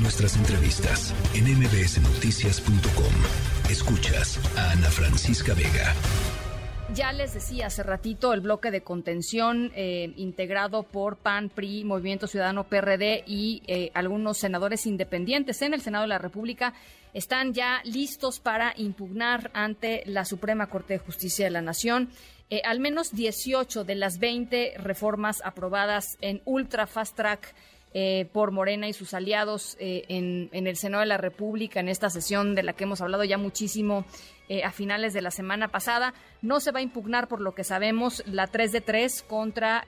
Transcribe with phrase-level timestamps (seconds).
[0.00, 3.12] nuestras entrevistas en mbsnoticias.com.
[3.70, 5.94] Escuchas a Ana Francisca Vega.
[6.94, 12.26] Ya les decía hace ratito el bloque de contención eh, integrado por PAN, PRI, Movimiento
[12.26, 16.74] Ciudadano, PRD y eh, algunos senadores independientes en el Senado de la República
[17.12, 22.10] están ya listos para impugnar ante la Suprema Corte de Justicia de la Nación
[22.50, 27.54] eh, al menos 18 de las 20 reformas aprobadas en ultra fast track
[27.94, 32.10] eh, por Morena y sus aliados eh, en, el Senado de la República en esta
[32.10, 34.04] sesión de la que hemos hablado ya muchísimo
[34.62, 36.12] a finales de la semana pasada.
[36.42, 39.86] No se va a impugnar, por lo que sabemos, la 3 de 3 contra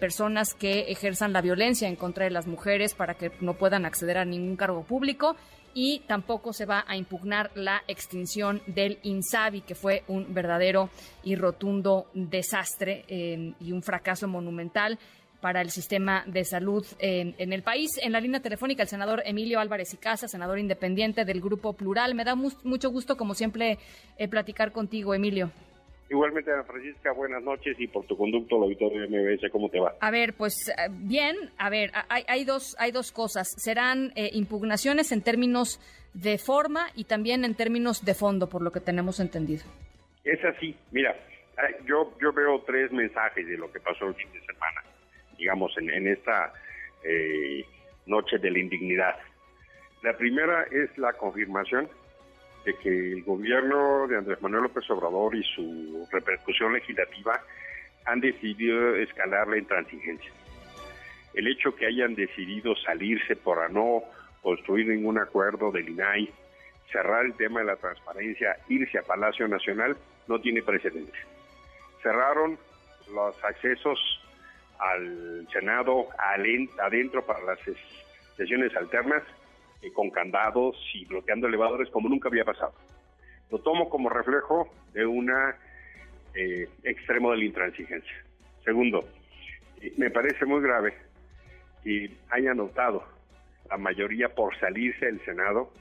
[0.00, 4.18] personas que ejerzan la violencia en contra de las mujeres para que no puedan acceder
[4.18, 5.36] a ningún cargo público
[5.76, 10.88] y tampoco se va a impugnar la extinción del INSABI, que fue un verdadero
[11.22, 14.98] y rotundo desastre eh, y un fracaso monumental
[15.40, 17.98] para el sistema de salud en, el país.
[18.02, 22.14] En la línea telefónica, el senador Emilio Álvarez y Casa, senador independiente del Grupo Plural.
[22.14, 23.78] Me da mucho gusto, como siempre,
[24.18, 25.50] eh, platicar contigo, Emilio.
[26.08, 29.80] Igualmente, Ana Francisca, buenas noches y por tu conducto, la auditorio de MBS, ¿cómo te
[29.80, 29.94] va?
[30.00, 33.52] A ver, pues eh, bien, a ver, hay, hay dos, hay dos cosas.
[33.56, 35.80] Serán eh, impugnaciones en términos
[36.14, 39.64] de forma y también en términos de fondo, por lo que tenemos entendido.
[40.24, 41.14] Es así, mira,
[41.86, 44.82] yo, yo veo tres mensajes de lo que pasó el fin de semana,
[45.38, 46.52] digamos, en, esta
[47.02, 47.64] eh,
[48.06, 49.16] noche de la indignidad.
[50.02, 51.88] La primera es la confirmación
[52.64, 57.40] de que el gobierno de Andrés Manuel López Obrador y su repercusión legislativa
[58.04, 60.30] han decidido escalar la intransigencia.
[61.34, 64.02] El hecho que hayan decidido salirse por no
[64.42, 66.30] construir ningún acuerdo del INAI,
[66.90, 69.96] cerrar el tema de la transparencia, irse a Palacio Nacional,
[70.28, 71.20] no tiene precedentes.
[72.02, 72.58] Cerraron
[73.12, 73.98] los accesos
[74.78, 76.08] al Senado
[76.78, 77.58] adentro para las
[78.36, 79.22] sesiones alternas
[79.82, 82.74] eh, con candados y bloqueando elevadores como nunca había pasado.
[83.50, 85.56] Lo tomo como reflejo de una
[86.34, 88.24] eh, extremo de la intransigencia.
[88.64, 89.08] Segundo,
[89.80, 90.94] eh, me parece muy grave
[91.82, 93.04] que hayan optado
[93.70, 95.72] la mayoría por salirse del Senado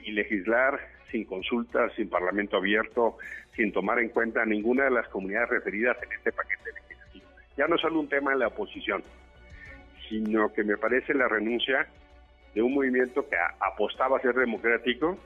[0.00, 3.18] y legislar sin consultas, sin parlamento abierto,
[3.54, 6.85] sin tomar en cuenta ninguna de las comunidades referidas en este paquete legislativo.
[7.56, 9.02] Ya no solo un tema de la oposición,
[10.08, 11.86] sino que me parece la renuncia
[12.54, 15.18] de un movimiento que apostaba a ser democrático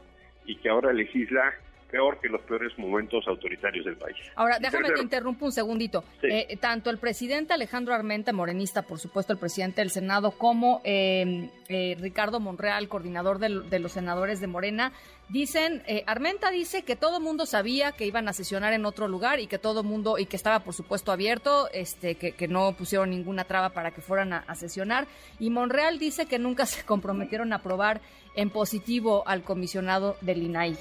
[0.47, 1.53] y que ahora legisla
[1.91, 4.17] peor que los peores momentos autoritarios del país.
[4.37, 6.05] Ahora, déjame te interrumpo un segundito.
[6.23, 11.51] Eh, tanto el presidente Alejandro Armenta, morenista, por supuesto, el presidente del Senado, como eh,
[11.69, 14.93] eh, Ricardo Monreal, coordinador de, los senadores de Morena,
[15.29, 19.47] dicen, Armenta dice que todo mundo sabía que iban a sesionar en otro lugar y
[19.47, 23.71] que todo mundo, y que estaba, por supuesto, abierto, este, que, no pusieron ninguna traba
[23.71, 25.07] para que fueran a, a sesionar.
[25.39, 28.01] Y Monreal dice que nunca se comprometieron a aprobar
[28.35, 30.77] en positivo al comisionado del INAI.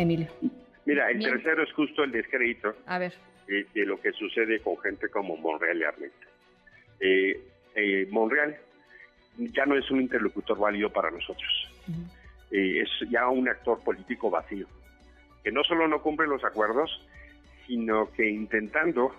[0.00, 0.28] Emilio.
[0.86, 3.12] Mira, el tercero es justo el descrédito A ver.
[3.46, 6.26] de lo que sucede con gente como Monreal y Armenta.
[7.00, 7.40] Eh,
[7.74, 8.56] eh, Monreal
[9.36, 11.68] ya no es un interlocutor válido para nosotros.
[12.50, 14.66] Eh, es ya un actor político vacío,
[15.44, 17.06] que no solo no cumple los acuerdos,
[17.66, 19.14] sino que intentando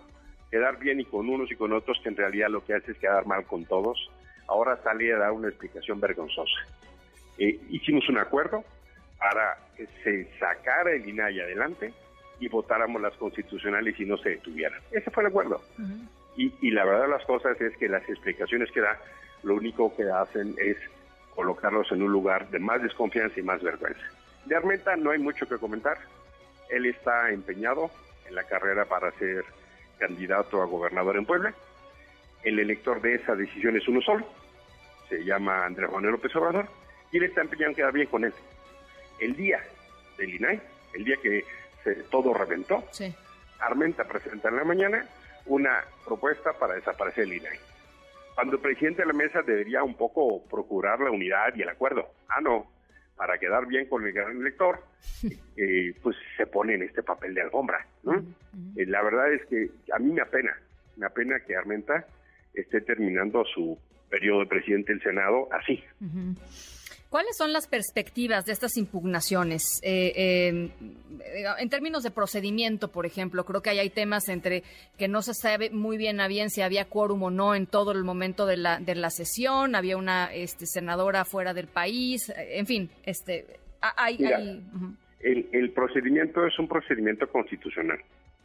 [0.50, 2.98] quedar bien y con unos y con otros, que en realidad lo que hace es
[2.98, 4.10] quedar mal con todos,
[4.48, 6.60] ahora sale a dar una explicación vergonzosa.
[7.38, 8.66] hicimos un acuerdo,
[9.22, 11.94] para que se sacara el INAI adelante
[12.40, 14.82] y votáramos las constitucionales y no se detuvieran.
[14.92, 15.62] Ese fue el acuerdo.
[16.36, 18.98] y, y, la verdad de las cosas es que las explicaciones que da,
[19.44, 20.76] lo único que hacen es
[21.36, 24.02] colocarlos en un lugar de más desconfianza y más vergüenza.
[24.46, 26.00] De Armenta no hay mucho que comentar.
[26.70, 27.92] Él está empeñado
[28.28, 29.46] en la carrera para ser
[30.00, 31.54] candidato a gobernador en Puebla.
[32.44, 34.26] El elector de esa decisión es uno solo,
[35.10, 36.66] se llama Andrés Manuel López Obrador,
[37.12, 38.34] y él está empeñado en quedar bien con él
[39.22, 39.60] el día
[40.18, 40.62] del INAI,
[40.94, 41.46] el día que
[42.10, 42.84] todo reventó,
[43.60, 45.06] Armenta presenta en la mañana
[45.46, 47.60] una propuesta para desaparecer el INAI.
[48.36, 52.10] Cuando el presidente de la mesa debería un poco procurar la unidad y el acuerdo.
[52.30, 52.68] Ah, no,
[53.16, 54.84] para quedar bien con el gran elector,
[55.58, 57.86] eh, pues se pone en este papel de alfombra.
[58.76, 60.58] Eh, la verdad es que a mí me apena,
[60.96, 62.06] me apena que Armenta
[62.54, 63.78] esté terminando su
[64.10, 65.84] periodo de presidente del Senado así.
[67.12, 69.82] ¿Cuáles son las perspectivas de estas impugnaciones?
[69.84, 70.70] Eh, eh,
[71.60, 74.64] en términos de procedimiento, por ejemplo, creo que ahí hay temas entre
[74.98, 77.92] que no se sabe muy bien a bien si había quórum o no en todo
[77.92, 82.66] el momento de la, de la sesión, había una este, senadora fuera del país, en
[82.66, 83.46] fin, este,
[83.82, 84.16] hay...
[85.20, 88.00] el, el procedimiento es un procedimiento constitucional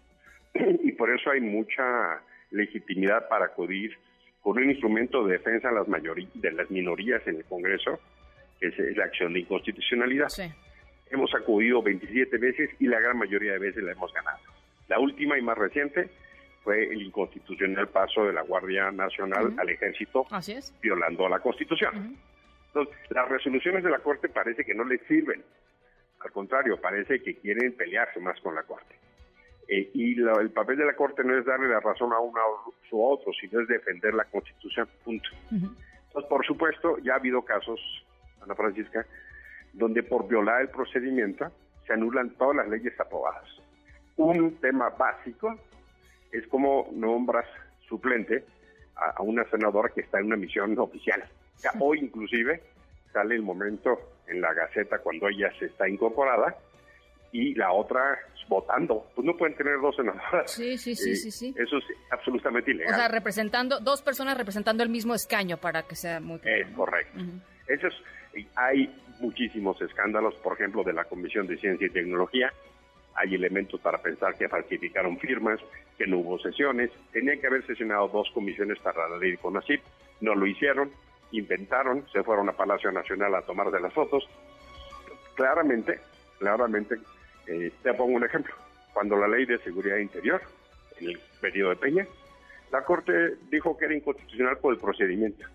[0.83, 2.21] y por eso hay mucha
[2.51, 3.97] legitimidad para acudir
[4.41, 5.87] con un instrumento de defensa de las,
[6.35, 8.01] de las minorías en el Congreso,
[8.61, 10.29] que es la acción de inconstitucionalidad.
[11.11, 14.39] Hemos acudido 27 veces y la gran mayoría de veces la hemos ganado.
[14.89, 16.11] La última y más reciente
[16.63, 20.27] fue el inconstitucional paso de la Guardia Nacional al Ejército,
[20.83, 22.17] violando la Constitución.
[22.69, 25.43] Entonces, las resoluciones de la Corte parece que no les sirven.
[26.21, 28.97] Al contrario, parece que quieren pelearse más con la Corte.
[29.69, 32.41] Eh, y el papel de la Corte no es darle la razón a uno
[32.91, 35.29] u otro, sino es defender la Constitución, punto.
[35.51, 37.81] Entonces, por supuesto, ya ha habido casos,
[38.47, 39.05] Ana Francisca,
[39.73, 41.53] donde por violar el procedimiento
[41.87, 43.45] se anulan todas las leyes aprobadas.
[44.17, 45.55] Un tema básico
[46.33, 47.47] es como nombras
[47.89, 48.45] suplente
[48.97, 51.23] a, una senadora que está en una misión oficial.
[51.79, 52.63] hoy inclusive
[53.13, 56.57] sale el momento en la Gaceta cuando ella se está incorporada
[57.33, 59.07] y la otra votando.
[59.15, 60.51] Pues no pueden tener dos senadoras.
[60.51, 61.55] Sí, sí, sí, sí, sí.
[61.57, 62.95] Eso es absolutamente ilegal.
[62.95, 67.19] O sea, representando, dos personas representando el mismo escaño para que sea muy Es correcto.
[67.67, 67.95] Eso es,
[68.55, 72.53] hay muchísimos escándalos, por ejemplo, de la Comisión de Ciencia y Tecnología,
[73.17, 75.59] hay elementos para pensar que falsificaron firmas,
[75.97, 76.91] que no hubo sesiones.
[77.13, 79.81] Tenían que haber sesionado dos comisiones para la ley de CONACYT,
[80.21, 80.91] no lo hicieron,
[81.33, 84.29] inventaron, se fueron a Palacio Nacional a tomar de las fotos.
[85.35, 85.99] Claramente,
[86.39, 86.97] claramente,
[87.47, 88.55] eh, te pongo un ejemplo.
[88.93, 90.43] Cuando la ley de seguridad interior,
[91.01, 92.07] en el periodo de Peña,
[92.71, 95.47] la Corte dijo que era inconstitucional por el procedimiento.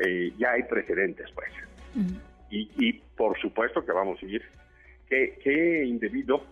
[0.00, 1.48] Eh, ya hay precedentes, pues.
[2.50, 4.42] Y, y, por supuesto que vamos a seguir.
[5.08, 6.42] Qué, qué indebido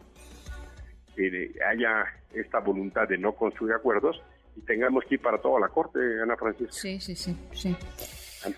[1.14, 2.04] que haya
[2.34, 4.22] esta voluntad de no construir acuerdos
[4.56, 6.72] y tengamos que ir para toda la Corte, Ana Francisca.
[6.72, 7.36] Sí, sí, sí.
[7.52, 7.76] sí.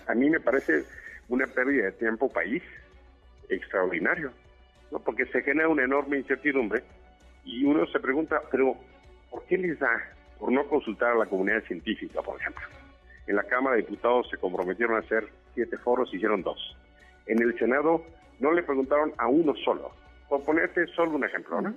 [0.07, 0.83] A, mí me parece
[1.27, 2.63] una pérdida de tiempo país
[3.49, 4.31] extraordinario,
[4.91, 4.99] ¿no?
[4.99, 6.83] porque se genera una enorme incertidumbre
[7.43, 8.75] y uno se pregunta, pero
[9.29, 9.89] ¿por qué les da
[10.37, 12.63] por no consultar a la comunidad científica, por ejemplo?
[13.27, 15.27] En la Cámara de Diputados se comprometieron a hacer
[15.59, 16.57] siete foros, hicieron dos.
[17.25, 18.05] En el Senado
[18.39, 19.91] no le preguntaron a uno solo.
[20.29, 21.75] Por ponerte solo un ejemplo, ¿no?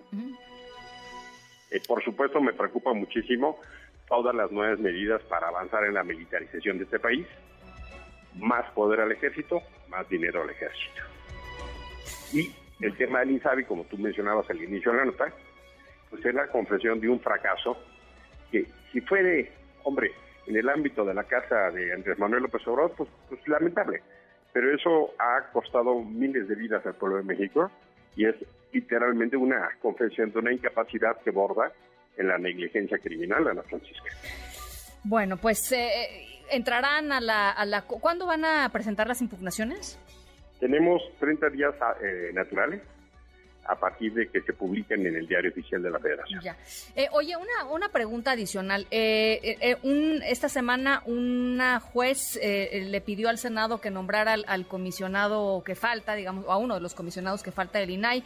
[1.73, 3.59] Eh, por supuesto, me preocupa muchísimo
[4.07, 7.27] todas las nuevas medidas para avanzar en la militarización de este país.
[8.37, 11.03] Más poder al ejército, más dinero al ejército.
[12.33, 15.33] Y el tema del INSABI, como tú mencionabas al inicio de la nota,
[16.09, 17.77] pues es la confesión de un fracaso
[18.53, 19.51] que si fuere,
[19.83, 20.13] hombre,
[20.47, 24.03] en el ámbito de la casa de Andrés Manuel López Obrador, pues, pues lamentable.
[24.53, 27.71] Pero eso ha costado miles de vidas al pueblo de México
[28.17, 28.35] y es
[28.73, 31.73] literalmente una confesión de una incapacidad que borda
[32.17, 34.11] en la negligencia criminal, Ana Francisca.
[35.05, 37.83] Bueno, pues eh, entrarán a la, a la...
[37.83, 39.99] ¿Cuándo van a presentar las impugnaciones?
[40.61, 42.83] Tenemos 30 días eh, naturales
[43.65, 46.41] a partir de que se publiquen en el diario oficial de la Federación.
[46.43, 46.57] Ya.
[46.97, 48.87] Eh, oye, una, una pregunta adicional.
[48.91, 55.75] Eh, un, esta semana una juez le pidió al Senado que nombrara al, comisionado que
[55.75, 58.25] falta, digamos, o a uno de los comisionados que falta del INAI.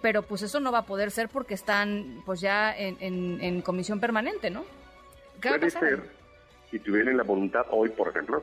[0.00, 2.96] pero pues eso no va a poder ser porque están pues ya en,
[3.40, 4.64] en, comisión permanente, ¿no?
[5.40, 6.02] ¿Qué Puede ser,
[6.70, 8.42] si tuvieran la voluntad hoy, por ejemplo,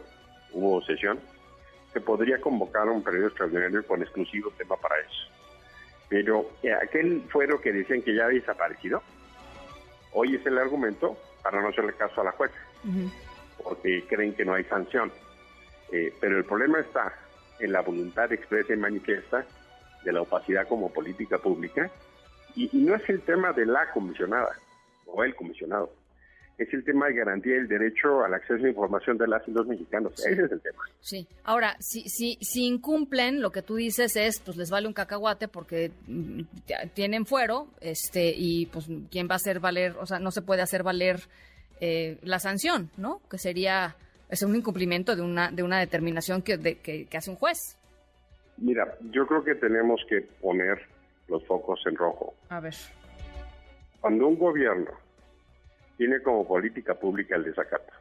[0.51, 1.19] hubo sesión,
[1.93, 5.40] se podría convocar un periodo extraordinario con exclusivo tema para eso
[6.11, 9.01] pero eh, aquel fuero que decían que ya ha desaparecido,
[10.11, 12.57] hoy es el argumento para no hacerle caso a la jueza,
[13.63, 15.09] porque creen que no hay sanción.
[15.89, 17.13] Eh, pero el problema está
[17.61, 19.45] en la voluntad expresa y manifiesta
[20.03, 21.89] de la opacidad como política pública,
[22.57, 24.53] y no es el tema de la comisionada
[25.05, 25.93] o el comisionado,
[26.57, 29.65] es el tema de garantía del derecho al acceso a información de las y los
[29.67, 30.13] mexicanos.
[30.25, 30.83] Ese es el tema.
[30.99, 31.27] Sí.
[31.43, 35.47] Ahora, si, si, si incumplen, lo que tú dices es, pues les vale un cacahuate
[35.47, 36.41] porque mm,
[36.93, 40.61] tienen fuero, este, y pues quién va a hacer valer, o sea, no se puede
[40.61, 41.21] hacer valer
[41.79, 43.21] eh, la sanción, ¿no?
[43.29, 43.95] Que sería,
[44.29, 47.77] es un incumplimiento de una, de una determinación que, de, que, que hace un juez.
[48.57, 50.79] Mira, yo creo que tenemos que poner
[51.27, 52.35] los focos en rojo.
[52.49, 52.75] A ver.
[53.99, 54.91] Cuando un gobierno
[56.01, 57.93] tiene como política pública el desacato.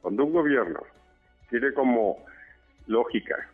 [0.00, 0.80] Cuando un gobierno
[1.50, 2.24] tiene como
[2.86, 3.46] lógica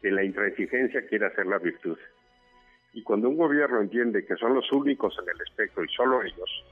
[0.00, 1.98] que la intransigencia quiere hacer la virtud,
[2.94, 6.64] y cuando un gobierno entiende que son los únicos en el espectro y solo ellos,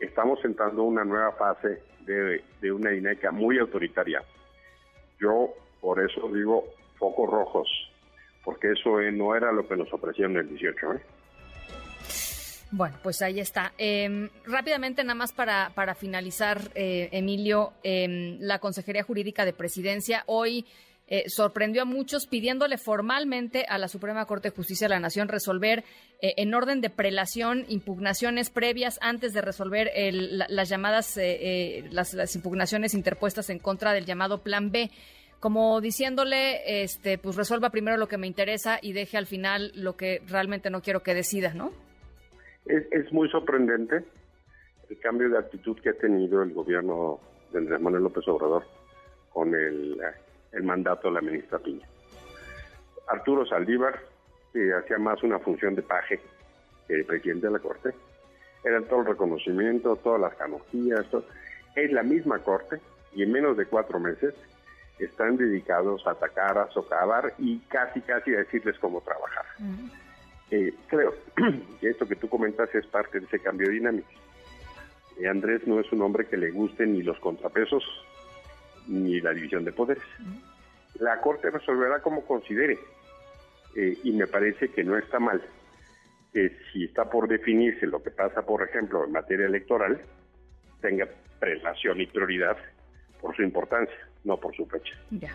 [0.00, 4.20] estamos entrando una nueva fase de, una dinámica muy autoritaria.
[5.20, 6.64] Yo por eso digo
[6.98, 7.68] focos rojos,
[8.44, 10.92] porque eso no era lo que nos ofrecieron en el 18.
[10.94, 11.02] ¿eh?
[12.76, 13.72] Bueno, pues ahí está.
[13.78, 20.24] Em, rápidamente, nada más para, para finalizar, eh, Emilio, em, la Consejería Jurídica de Presidencia
[20.26, 20.66] hoy
[21.06, 25.28] eh, sorprendió a muchos pidiéndole formalmente a la Suprema Corte de Justicia de la Nación
[25.28, 25.84] resolver
[26.20, 29.92] eh, en orden de prelación impugnaciones previas antes de resolver
[30.48, 34.90] las llamadas, eh, las, impugnaciones interpuestas en contra del llamado Plan B
[35.38, 39.96] como diciéndole, este, pues resuelva primero lo que me interesa y deje al final lo
[39.96, 41.70] que realmente no quiero que decida, ¿no?
[42.66, 44.04] Es, muy sorprendente
[44.88, 47.20] el cambio de actitud que ha tenido el gobierno
[47.52, 48.64] de Andrés Manuel López Obrador
[49.32, 50.00] con el
[50.54, 51.86] el mandato de la ministra Piña.
[53.08, 53.98] Arturo Saldívar,
[54.52, 56.20] que hacía más una función de paje
[56.86, 57.90] que de presidente de la Corte,
[58.62, 61.06] era todo el reconocimiento, todas las canonjías,
[61.74, 62.80] es la misma Corte
[63.14, 64.34] y en menos de cuatro meses
[64.98, 69.44] están dedicados a atacar, a socavar y casi, casi a decirles cómo trabajar.
[70.54, 71.12] Eh, creo
[71.80, 74.08] que esto que tú comentas es parte de ese cambio dinámico.
[75.18, 77.82] Eh, Andrés no es un hombre que le guste ni los contrapesos,
[78.86, 80.04] ni la división de poderes.
[81.00, 82.78] La Corte resolverá como considere
[83.74, 85.42] eh, y me parece que no está mal
[86.32, 90.00] que si está por definirse lo que pasa, por ejemplo, en materia electoral,
[90.80, 91.08] tenga
[91.40, 92.56] prelación y prioridad
[93.20, 94.94] por su importancia, no por su fecha.
[95.10, 95.34] Ya.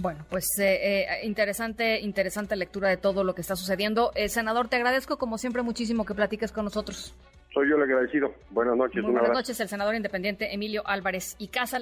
[0.00, 4.12] Bueno, pues eh, eh, interesante, interesante lectura de todo lo que está sucediendo.
[4.28, 7.14] senador, te agradezco como siempre muchísimo que platiques con nosotros.
[7.52, 8.32] Soy yo el agradecido.
[8.50, 9.02] Buenas noches.
[9.02, 11.80] buenas noches, el senador independiente Emilio Álvarez y Casa.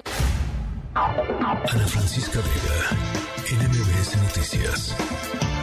[0.95, 5.56] Ana Francisca Vega, NMBS Noticias.